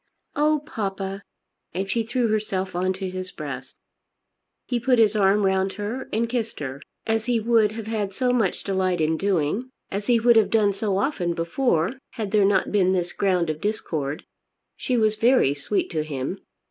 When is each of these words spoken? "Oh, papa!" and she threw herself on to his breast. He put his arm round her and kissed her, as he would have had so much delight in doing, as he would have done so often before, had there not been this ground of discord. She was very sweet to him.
"Oh, 0.35 0.63
papa!" 0.65 1.21
and 1.75 1.87
she 1.87 2.01
threw 2.01 2.27
herself 2.27 2.75
on 2.75 2.91
to 2.93 3.07
his 3.07 3.29
breast. 3.29 3.77
He 4.65 4.79
put 4.79 4.97
his 4.97 5.15
arm 5.15 5.45
round 5.45 5.73
her 5.73 6.09
and 6.11 6.27
kissed 6.27 6.59
her, 6.59 6.81
as 7.05 7.25
he 7.25 7.39
would 7.39 7.73
have 7.73 7.85
had 7.85 8.11
so 8.11 8.33
much 8.33 8.63
delight 8.63 8.99
in 8.99 9.15
doing, 9.15 9.69
as 9.91 10.07
he 10.07 10.19
would 10.19 10.37
have 10.37 10.49
done 10.49 10.73
so 10.73 10.97
often 10.97 11.35
before, 11.35 11.99
had 12.13 12.31
there 12.31 12.45
not 12.45 12.71
been 12.71 12.93
this 12.93 13.13
ground 13.13 13.51
of 13.51 13.61
discord. 13.61 14.23
She 14.75 14.97
was 14.97 15.17
very 15.17 15.53
sweet 15.53 15.91
to 15.91 16.03
him. 16.03 16.41